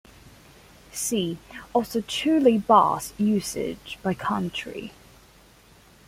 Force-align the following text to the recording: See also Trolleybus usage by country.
See 0.91 1.37
also 1.73 2.01
Trolleybus 2.01 3.11
usage 3.19 3.99
by 4.01 4.15
country. 4.15 4.93